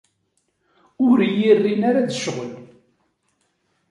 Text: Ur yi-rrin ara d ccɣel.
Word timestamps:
Ur 1.07 1.17
yi-rrin 1.35 1.81
ara 1.89 2.07
d 2.07 2.09
ccɣel. 2.17 2.51